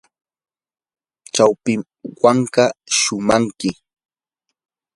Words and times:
chawpi 1.33 1.73
hanka 2.21 2.63
shumaqmi. 2.97 3.69